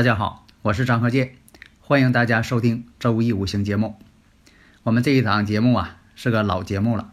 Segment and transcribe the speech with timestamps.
[0.00, 1.32] 大家好，我是张和建，
[1.78, 3.98] 欢迎大家收听周易五行节目。
[4.82, 7.12] 我们这一档节目啊是个老节目了，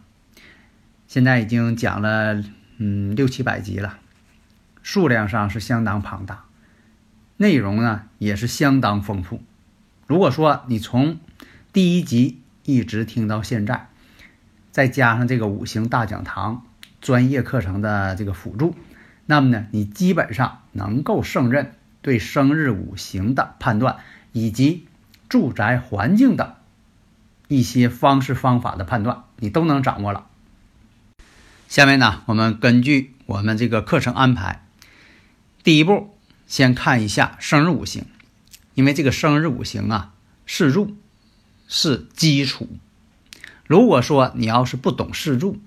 [1.06, 2.42] 现在已经讲了
[2.78, 3.98] 嗯六七百集了，
[4.82, 6.44] 数量上是相当庞大，
[7.36, 9.42] 内容呢也是相当丰富。
[10.06, 11.20] 如果说你从
[11.74, 13.88] 第一集一直听到现在，
[14.70, 16.64] 再加上这个五行大讲堂
[17.02, 18.74] 专业课程的这个辅助，
[19.26, 21.74] 那么呢你基本上能够胜任。
[22.08, 23.98] 对生日五行的判断，
[24.32, 24.86] 以及
[25.28, 26.56] 住宅环境的
[27.48, 30.24] 一些方式方法的判断，你都能掌握了。
[31.68, 34.64] 下面呢，我们根据我们这个课程安排，
[35.62, 38.06] 第一步先看一下生日五行，
[38.72, 40.14] 因为这个生日五行啊
[40.46, 40.96] 是入
[41.66, 42.70] 是基础。
[43.66, 45.58] 如果说你要是不懂四柱，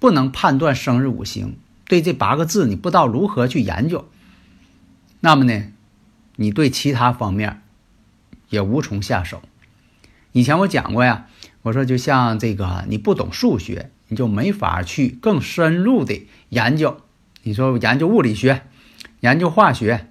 [0.00, 4.08] 不能判断生日五行，对这八个字你不知道如何去研究。
[5.24, 5.72] 那么呢，
[6.36, 7.62] 你对其他方面
[8.50, 9.40] 也无从下手。
[10.32, 11.28] 以前我讲过呀，
[11.62, 17.00] 我说就像这个，你不懂数学，你就没法去更深入的研究。
[17.42, 18.66] 你说研究物理学、
[19.20, 20.08] 研究化学，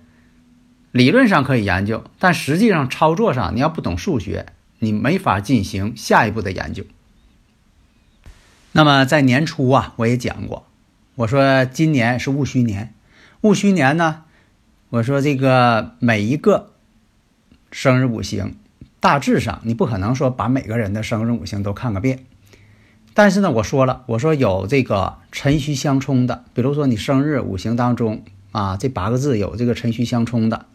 [0.91, 4.47] 理论上可以研究，但实际上操作上，你要不懂数学，
[4.79, 6.85] 你没法进行下一步的研究。
[8.71, 10.65] 那么在年初啊，我也讲过，
[11.13, 12.95] 我说今年是戊戌年，
[13.41, 14.23] 戊戌年呢。
[14.93, 16.69] 我说这个每一个
[17.71, 18.53] 生日五行，
[18.99, 22.19] 大致上你不可能说把每个人的生日五行都看个遍。
[23.15, 30.67] 但是呢，我说了，我说有这个辰戌相冲的，比如说你生日五行当中啊，这八个字有这个辰戌相冲的，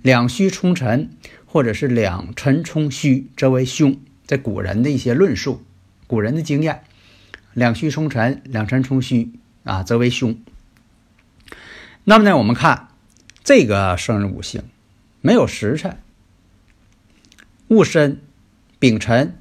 [0.00, 1.10] 两戌冲辰，
[1.44, 3.96] 或者是两辰冲戌，则为凶。
[4.26, 5.64] 在古人的一些论述，
[6.06, 6.84] 古人的经验，
[7.52, 9.32] 两戌冲辰，两辰冲戌
[9.64, 10.38] 啊，则为凶。
[12.04, 12.90] 那么呢，我们看。
[13.46, 14.64] 这个生日五行
[15.20, 15.98] 没有时辰，
[17.68, 18.20] 戊申、
[18.80, 19.36] 丙辰、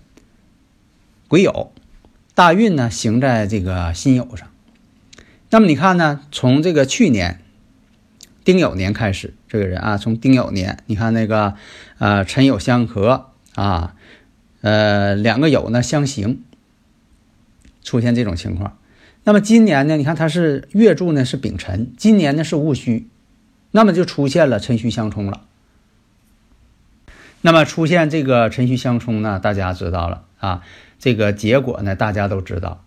[1.28, 1.70] 癸酉，
[2.36, 4.48] 大运呢行在这个辛酉上。
[5.50, 6.22] 那么你看呢？
[6.32, 7.42] 从这个去年
[8.44, 11.56] 丁酉年开始，这个人啊，从丁酉年，你看那个
[11.98, 13.96] 呃辰酉相合啊，
[14.62, 16.44] 呃两个酉呢相刑，
[17.84, 18.78] 出现这种情况。
[19.24, 19.98] 那么今年呢？
[19.98, 23.10] 你看他是月柱呢是丙辰，今年呢是戊戌。
[23.76, 25.42] 那么就出现了辰戌相冲了。
[27.42, 30.64] 那么出现这个辰戌相冲呢，大家知道了啊。
[30.98, 32.86] 这个结果呢，大家都知道。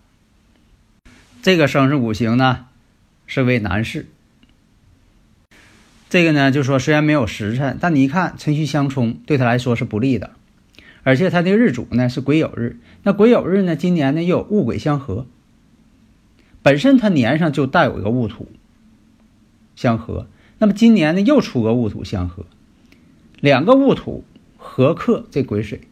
[1.43, 2.65] 这个生日五行呢
[3.26, 4.06] 是为男士。
[6.09, 10.31] 这个呢就说虽然没有时辰，但你一看辰戌相冲，对他来说是不利的。
[11.03, 15.26] 而且他的日主呢是癸酉日，那癸酉日呢今年呢又有戊癸相合，
[16.62, 18.49] 本身他年上就带有一个戊土
[19.76, 20.26] 相合。
[20.58, 22.44] 那么今年呢，又出个戊土相合，
[23.41, 24.24] 两个戊土
[24.56, 25.82] 合克这癸水。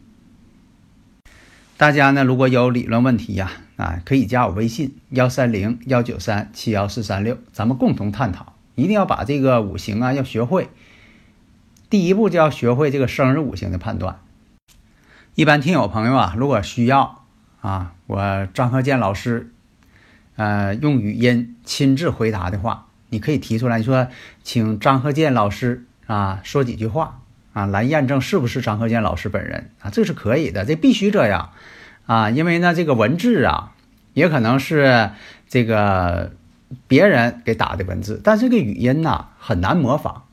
[1.77, 8.53] 大家呢，如果有理论问题呀，啊，可以加我微信幺三零幺九三七幺四三六，咱们共同探讨。
[8.75, 10.69] 一定要把这个五行啊要学会，
[11.89, 14.19] 第一步就要学会这个生日五行的判断。
[15.35, 17.23] 一般听友朋友啊，如果需要
[17.61, 19.53] 啊，我张鹤建老师，
[20.35, 22.86] 呃，用语音亲自回答的话。
[23.09, 24.07] 你可以提出来，你说，
[24.43, 27.21] 请张鹤建老师啊说几句话
[27.53, 31.51] 啊，来验证是不是张鹤建老师本人啊，这是可以的，这必须这样
[32.05, 33.71] 啊，因为呢，这个文字啊，
[34.13, 35.11] 也可能是
[35.47, 36.33] 这个
[36.87, 40.23] 别人给打的文字，但这个语音呐很难模仿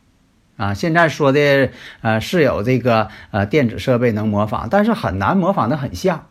[0.56, 0.74] 啊。
[0.74, 1.70] 现在说的
[2.00, 6.26] 呃是有这个呃电子设备能模仿，但是很难模仿的很像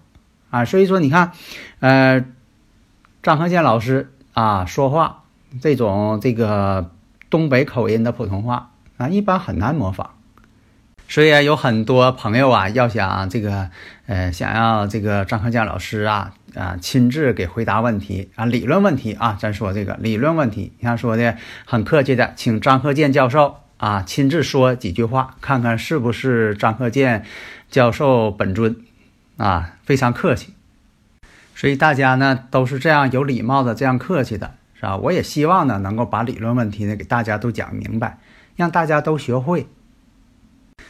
[0.49, 0.65] 啊。
[0.65, 1.31] 所以说你看，
[1.79, 2.25] 呃，
[3.21, 5.22] 张鹤建老师啊说话。
[5.61, 6.91] 这种这个
[7.29, 10.07] 东北口音的普通话啊，一般很难模仿，
[11.07, 13.69] 所以，有很多朋友啊，要想这个
[14.07, 19.13] 呃，想要这个张克建老师啊啊亲自给回答问题啊，理论问题。
[19.13, 27.25] 啊，咱说这个理论问题，你看说的很客气的，请张克建教授啊亲自说几句话，看看是不是张克建
[27.69, 28.75] 教授本尊
[29.37, 30.53] 啊，非常客气。
[31.55, 34.97] 所以大家呢都是这样有礼貌的，这样客气的，是吧？
[34.97, 38.19] 我也希望呢能够把理论问题呢给大家都讲明白，
[38.57, 39.69] 让大家都学会。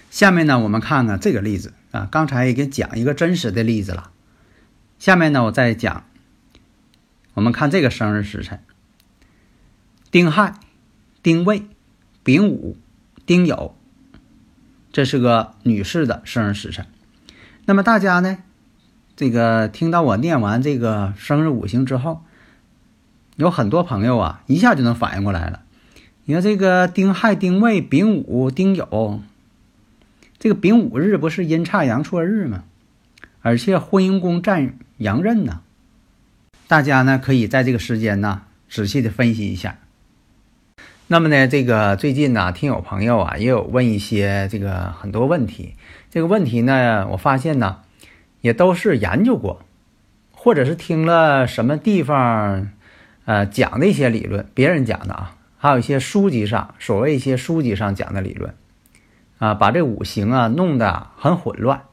[0.09, 4.09] 下面呢我们看看这个例子啊，刚才已经讲一个真实的例子了。
[4.97, 6.05] 下面呢我再讲，
[7.35, 8.61] 我们看这个生日时辰：
[10.09, 10.55] 丁亥、
[11.21, 11.67] 丁未、
[12.23, 12.75] 丙午、
[13.27, 13.73] 丁酉，
[14.91, 16.87] 这是个女士的生日时辰。
[17.65, 18.39] 那么大家呢？
[19.15, 22.23] 这个听到我念完这个生日五行之后，
[23.35, 25.61] 有很多朋友啊，一下就能反应过来了。
[26.25, 29.19] 你看这个丁亥、丁未、丙午、丁酉，
[30.39, 32.63] 这个丙午日不是阴差阳错日吗？
[33.41, 35.61] 而且婚姻宫占阳刃呢。
[36.67, 39.77] 大家呢可以在这个时间呢仔细的分析一下。
[41.07, 45.75] 那么呢，这个最近呢，听友朋友啊也有问一些这个很多问题。
[46.09, 47.79] 这个问题呢，我发现呢。
[48.43, 49.61] 也都是研究过，
[50.33, 52.71] 或者是听了什么地方，
[53.25, 58.55] 呃讲的一些理论，别人讲的啊，还有一些书籍上，所谓一些书籍上讲的理论，
[59.37, 61.83] 啊，把这五行啊弄得很混乱。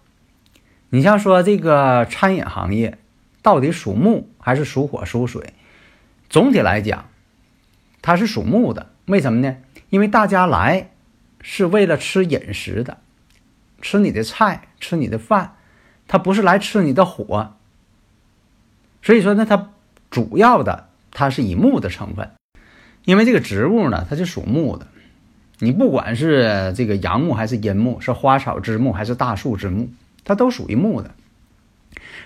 [0.91, 2.99] 你像说这个餐饮行业，
[3.43, 5.55] 到底属木还是属火属水？
[6.29, 7.07] 总体来讲，
[8.03, 8.91] 它是属木的。
[9.07, 9.57] 为什么呢？
[9.89, 10.91] 因为大家来
[11.41, 12.99] 是为了吃饮食的，
[13.81, 15.57] 吃你的菜，吃你的饭。
[16.13, 17.55] 它不是来吃你的火，
[19.01, 19.71] 所以说呢，它
[20.11, 22.31] 主要的它是以木的成分，
[23.05, 24.87] 因为这个植物呢，它是属木的，
[25.59, 29.89] 你不管是这个阳木还是阴木，是花草之木还是大树之木，
[30.25, 31.13] 它都属于木的。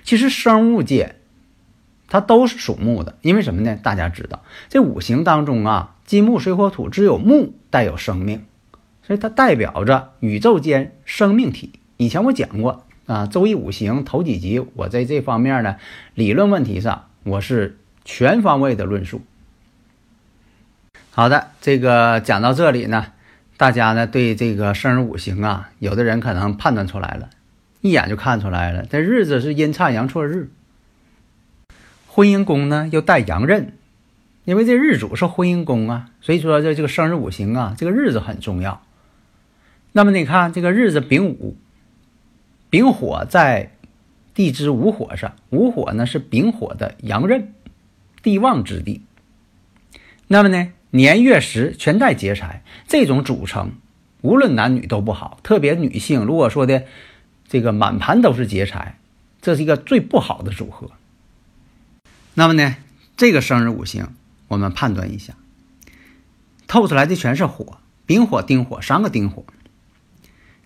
[0.03, 1.17] 其实生物界
[2.09, 3.77] 它都是属木的，因为什么呢？
[3.83, 8.45] 大家知道这五行当中啊，金木水火土只有木带有生命，
[9.03, 11.73] 所以它代表着宇宙间生命体。
[11.97, 12.85] 以前我讲过。
[13.07, 15.77] 啊，周易五行头几集，我在这方面呢，
[16.15, 19.23] 理论问题上，我是全方位的论述。
[21.11, 23.07] 好的，这个讲到这里呢，
[23.57, 27.31] 大家呢对这个生日五行啊，有的人可能判断出来了，
[27.81, 30.51] 一眼就看出来了，这日子是阴差阳错日，
[32.09, 33.73] 婚姻宫呢又带阳刃，
[34.45, 38.83] 因为这日主是婚姻宫啊，所以说这这个生日五行啊，这个日子很重要。
[39.93, 41.57] 那么你看这个日子丙午。
[42.71, 43.71] 丙火在
[44.35, 47.55] 地支午火上，午火呢是丙火的阳刃，
[48.25, 49.03] 地旺之地。
[50.27, 53.71] 那么呢，年月时全带劫财，这种组成
[54.23, 56.87] 无论男女都不好，特别女性如果说的
[57.47, 58.99] 这个满盘都是劫财，
[59.41, 60.91] 这是一个最不好的组合。
[62.35, 62.75] 那么呢，
[63.17, 64.13] 这个生日五行
[64.49, 65.35] 我们判断一下，
[66.67, 69.45] 透出来的全是火，丙火、丁火三个丁火。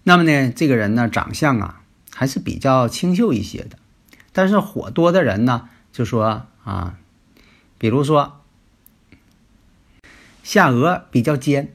[0.05, 1.83] 那么呢，这个人呢长相啊。
[2.11, 3.79] 还是比较清秀一些的，
[4.33, 6.99] 但是火多的人呢，就说啊，
[7.79, 8.41] 比如说
[10.43, 11.73] 下颚比较尖，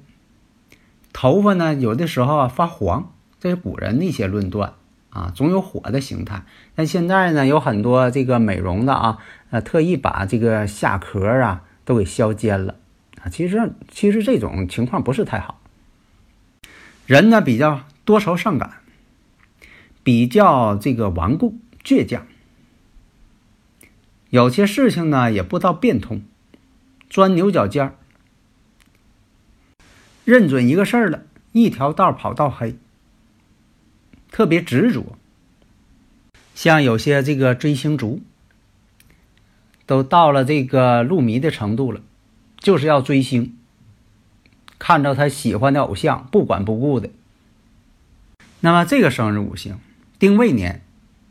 [1.12, 4.74] 头发呢有的时候啊发黄，这是古人的一些论断
[5.10, 6.44] 啊，总有火的形态。
[6.76, 9.18] 但现在呢，有很多这个美容的啊，
[9.50, 12.76] 呃，特意把这个下壳啊都给削尖了
[13.22, 13.30] 啊。
[13.30, 15.60] 其实其实这种情况不是太好，
[17.06, 18.74] 人呢比较多愁善感。
[20.06, 22.28] 比较这个顽固倔强，
[24.34, 26.24] 有些事情呢也不知道变通，
[27.08, 27.94] 钻牛角尖儿，
[30.26, 31.22] 认准一个事儿了，
[31.52, 32.76] 一条道跑到黑，
[34.32, 35.16] 特别执着。
[36.56, 38.24] 像有些这个追星族，
[39.86, 42.02] 都到了这个入迷的程度了，
[42.58, 43.56] 就是要追星，
[44.80, 47.12] 看着他喜欢的偶像不管不顾的。
[48.62, 49.78] 那么这个生日五行。
[50.18, 50.82] 丁未年，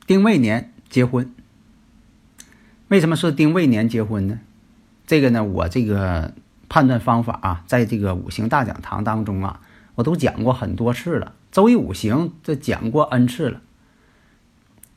[0.06, 1.35] 丁未年结婚。
[2.92, 4.38] 为什么说丁未年结婚呢？
[5.06, 6.34] 这个呢，我这个
[6.68, 9.62] 判断方法啊，在这个五行大讲堂当中啊，
[9.94, 11.32] 我都讲过很多次了。
[11.50, 13.62] 周易五行这讲过 n 次了。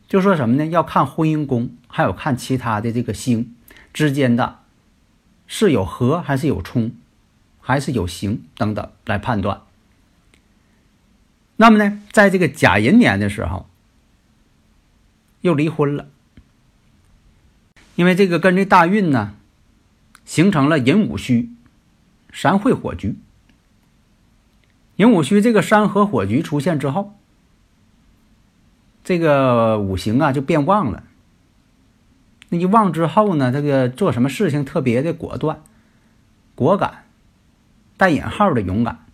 [0.10, 0.66] 就说什么呢？
[0.66, 3.56] 要看婚姻宫，还有看其他的这个星
[3.94, 4.60] 之间的，
[5.48, 6.92] 是有合还是有冲，
[7.62, 9.62] 还是有刑等等来判断。
[11.56, 13.70] 那么呢，在这个甲寅年的时候。
[15.42, 16.08] 又离婚了，
[17.96, 19.34] 因为这个跟这大运呢，
[20.26, 21.50] 形成了寅午戌
[22.34, 23.16] 三会火局。
[24.98, 27.14] 寅午戌这个三合火局出现之后，
[29.04, 31.04] 这个五行啊就变旺了。
[32.50, 35.62] 那一旺之后呢，这个做什么事情特别的果断、
[36.54, 37.06] 果敢，
[37.98, 39.06] 带引号的勇敢。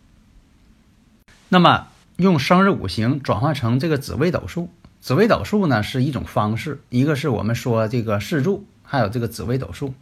[1.49, 4.69] 那么用生日五行转换成这个紫微斗数。
[4.99, 9.93] 紫微斗数呢是一种方式，一个是我们说这个四柱，还有这个紫微斗数，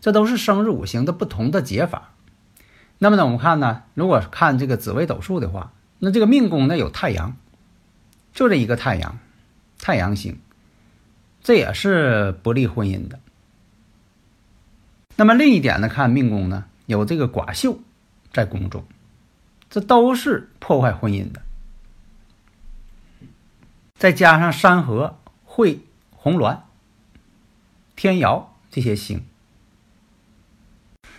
[0.00, 2.14] 这都是生日五行的不同的解法。
[2.96, 7.36] 那么呢，我们看呢，如果看这个紫微斗数的话，那这个命宫呢有太阳，
[8.32, 9.18] 就这一个太阳，
[9.78, 10.38] 太阳星，
[11.42, 13.20] 这也是不利婚姻的。
[15.16, 17.78] 那么另一点呢，看命宫呢有这个寡秀
[18.32, 18.82] 在宫中，
[19.68, 21.42] 这都是破坏婚姻的。
[23.98, 25.80] 再加上山河、会、
[26.12, 26.60] 红鸾、
[27.98, 29.24] 天姚这些星。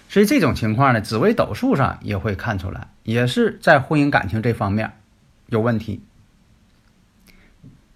[0.08, 4.94] 所以这种情况呢，紫微斗数上也会看出来，也是在婚姻感情这方面
[5.48, 6.02] 有问题。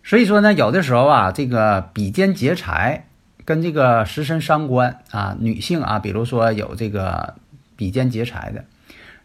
[0.03, 3.07] 所以说呢，有的时候啊，这个比肩劫财
[3.45, 7.35] 跟这个食神伤官啊，女性啊，比如说有这个
[7.77, 8.65] 比肩劫财的，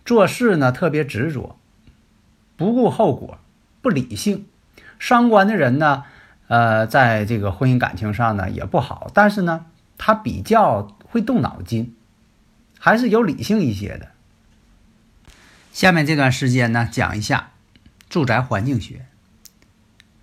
[0.04, 1.58] 做事呢特别执着，
[2.56, 3.38] 不顾后果，
[3.82, 4.46] 不理性。
[5.00, 6.04] 伤官的人呢，
[6.48, 11.94] 呃，在这个婚姻感情上呢也不好，但是呢，他比较会动脑筋。
[12.80, 14.08] 还是有理性一些的。
[15.72, 17.50] 下面这段时间呢，讲一下
[18.08, 19.04] 住宅环境学。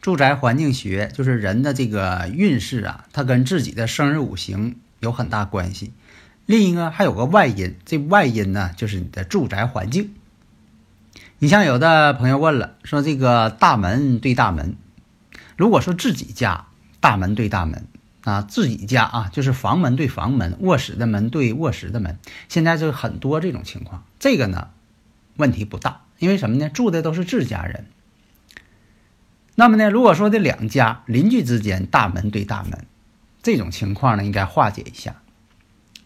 [0.02, 5.92] 住宅环境学就是人的这个运势啊，它跟自己的生日五行有很大关系。
[6.46, 10.14] 另一个还有个外因，这外因呢就是你的住宅环境。
[11.40, 14.78] 你像有的朋友问了，说这个大门对大门，
[15.56, 16.66] 如果说自己家
[17.00, 17.88] 大门对大门。
[18.26, 22.18] 啊，自己家啊，就是房门对房门，卧室的门对卧室的门，
[22.50, 24.04] 现在就很多这种情况。
[24.18, 24.70] 这个呢，
[25.36, 26.68] 问题不大，因为什么呢？
[26.68, 27.86] 住的都是自家人。
[29.54, 32.88] 那么呢，如果说这两家邻居之间大门对大门，
[33.44, 35.18] 这种情况呢，应该化解一下。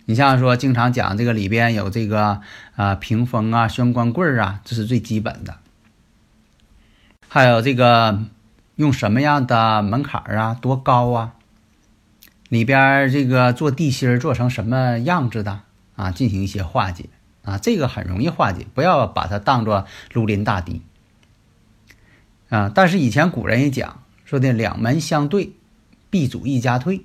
[0.04, 2.42] 你像说，经常讲这个里边有这个
[2.76, 5.56] 啊屏风啊、玄关柜啊，这是最基本的。
[7.30, 8.26] 还有这个
[8.80, 11.34] 用什么样的门槛啊，多高啊？
[12.48, 15.64] 里边这个做地心做成什么样子的
[15.98, 16.12] 啊？
[16.12, 17.10] 进行一些化解
[17.44, 20.82] 啊，这个很容易化解，不要把它当做如临大敌
[22.48, 22.72] 啊。
[22.74, 25.52] 但是以前古人也讲说的，两门相对，
[26.10, 27.02] 必主一家退；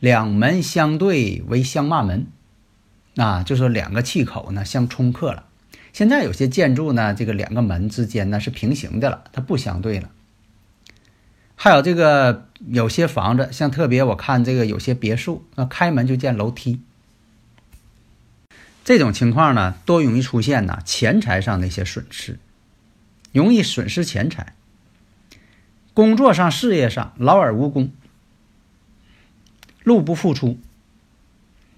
[0.00, 2.26] 两门相对为相骂门
[3.14, 5.44] 啊，就说两个气口呢相冲克了。
[5.92, 10.10] 现在有些建筑呢，这个两个门之间呢是平行的了，它不相对了。
[11.64, 16.80] 还有这个有些房子，像特别我看这个有些别墅，那开门就见楼梯，
[18.84, 22.40] 这种情况呢，多容易出现呢钱财上的一些损失，
[23.30, 24.56] 容易损失钱财。
[25.94, 27.92] 工作上、事业上劳而无功，
[29.84, 30.58] 入不敷出，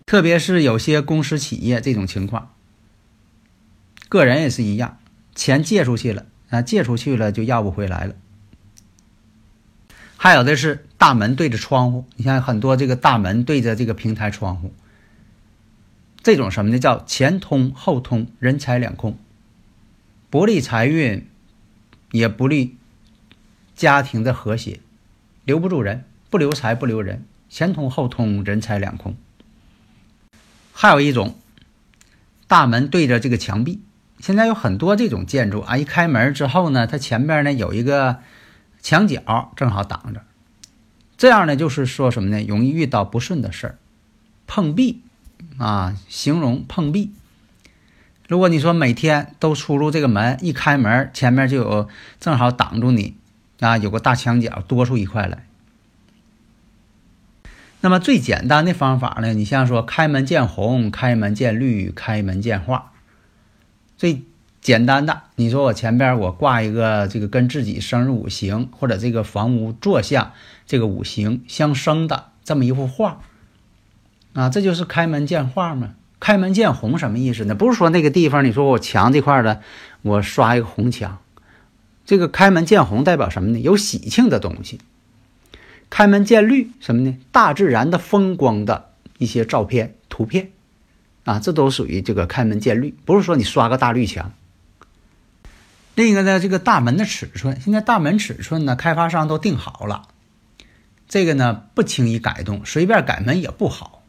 [0.07, 2.55] 特别是有些公司企业这种情况，
[4.09, 4.97] 个人也是一样，
[5.35, 8.15] 钱借出去了啊，借出去了就要不回来了。
[10.25, 14.73] 还有的是大门对着窗户，你像很多这个大门对着这个平台窗户，
[16.23, 16.79] 这种什么呢？
[16.79, 19.19] 叫前通后通，人财两空，
[20.31, 21.29] 不利财运，
[22.11, 22.79] 也不利
[23.77, 24.81] 家庭的和谐，
[25.45, 29.15] 留不住人，不留财不留人，前通后通，人财两空。
[30.73, 31.37] 还有一种
[32.47, 33.83] 大门对着这个墙壁，
[34.21, 38.21] 现在有很多这种建筑啊，一开门之后呢，它前边呢有一个。
[38.85, 40.23] 墙角正好挡着，
[41.17, 42.45] 这样呢，就是说什么呢？
[42.47, 43.79] 容易遇到不顺的事儿，
[44.47, 45.01] 碰壁
[45.57, 47.11] 啊，形容碰壁。
[48.29, 51.89] 如果你说每天都出入这个门，一开门前面就有
[52.21, 53.17] 正好挡住你
[53.61, 55.47] 啊，有个大墙角多出一块来。
[57.81, 62.93] 那么最简单的方法呢，你像说开门见红、开门见绿、开门见画，
[63.97, 64.25] 最。
[64.65, 70.33] 简单的，你说我前边我挂一个这个跟自己生日五行或者这个房屋坐向
[70.67, 73.21] 这个五行相生的这么一幅画，
[74.33, 75.91] 啊，这就是开门见画嘛。
[76.19, 77.55] 开门见红什么意思呢？
[77.55, 79.61] 不是说那个地方你说我墙这块的
[80.01, 81.19] 我刷一个红墙，
[82.07, 83.59] 这个开门见红代表什么呢？
[83.59, 84.81] 有喜庆的东西。
[85.91, 87.19] 开门见绿什么呢？
[87.31, 90.53] 大自然的风光的一些照片图片，
[91.25, 94.33] 啊，这都属于这个开门见绿，不是说你刷个大绿墙。
[95.95, 100.09] 另一个呢，这个大门的尺寸，现在大门尺寸呢，开发商都定好了，
[101.09, 104.03] 这个呢不轻易改动，随便改门也不好。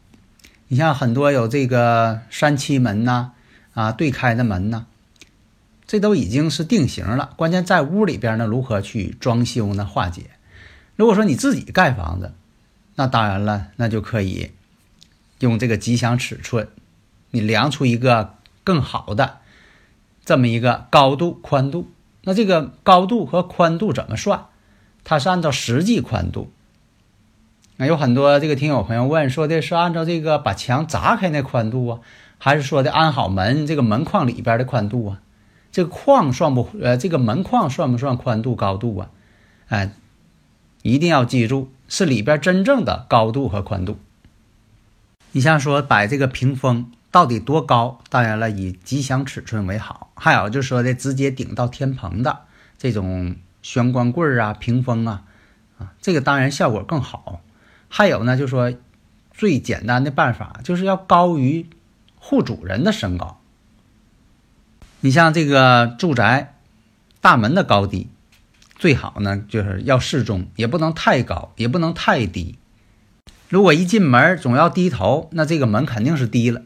[0.68, 3.30] 你像很多有这个三七门呐，
[3.74, 4.86] 啊对开的门呐，
[5.86, 7.34] 这都已经是定型了。
[7.36, 9.86] 关键在屋里边呢，如何去装修呢？
[9.86, 10.30] 化解。
[10.96, 12.32] 如果说你自己盖房子，
[12.96, 14.50] 那当然了，那就可以
[15.38, 16.66] 用这个吉祥尺寸，
[17.30, 19.38] 你量出一个更好的。
[20.26, 21.88] 这么一个高度、宽度，
[22.24, 24.46] 那这个高度和宽度怎么算？
[25.04, 26.50] 它是按照实际宽度。
[27.76, 32.00] 那有很多这个听友朋友问说的是按照这个把墙砸开那宽度啊，
[32.38, 35.20] 还是说的安好门这个门框里边的宽度啊？
[35.70, 39.10] 这个框算不呃这个门框算不算宽度高度啊？
[39.68, 39.92] 哎，
[40.82, 43.98] 一定要记住是里边真正的高度和宽度。
[45.32, 48.00] 你像说摆这个屏风到底多高？
[48.10, 50.12] 当然了，以吉祥尺寸为好。
[50.14, 52.40] 还有就说的直接顶到天棚的
[52.78, 55.24] 这种玄关柜啊、屏风啊，
[55.78, 57.40] 啊，这个当然效果更好。
[57.88, 58.74] 还有呢，就说
[59.32, 61.66] 最简单的办法就是要高于
[62.16, 63.40] 户主人的身高。
[65.00, 66.54] 你像这个住宅
[67.20, 68.08] 大门的高低，
[68.74, 72.58] 最好呢就是要适中，也不能太高，也不能太低。
[73.48, 76.62] 如果一进门总要低头，那这个门肯定是低了。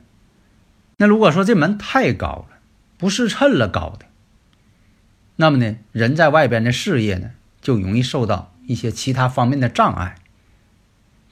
[1.01, 2.59] 那如果说这门太高了，
[2.99, 4.05] 不是称了高的，
[5.37, 7.31] 那么呢，人在外边的事业呢
[7.63, 10.17] 就容易受到一些其他方面的障碍。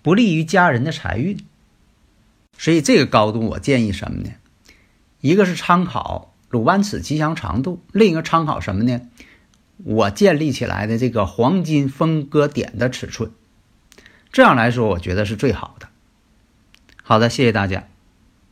[0.00, 1.44] 不利于家人的财运，
[2.56, 4.30] 所以这个高度我建议什么呢？
[5.20, 9.02] 一个是参考鲁班尺吉祥长度，另一个参考什么呢？
[9.84, 13.30] 我建立起来的这个黄金分割点的尺寸，
[14.32, 15.90] 这样来说，我觉得是最好的。
[17.02, 17.86] 好的，谢谢大家。